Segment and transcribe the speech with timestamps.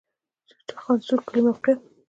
[0.57, 1.79] د چخانسور کلی موقعیت